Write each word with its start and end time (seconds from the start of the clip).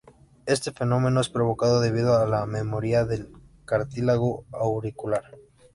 Este 0.47 0.71
fenómeno 0.71 1.21
es 1.21 1.29
provocado 1.29 1.79
debido 1.79 2.17
a 2.17 2.25
la 2.25 2.47
memoria 2.47 3.05
del 3.05 3.31
cartílago 3.65 4.45
auricular. 4.51 5.37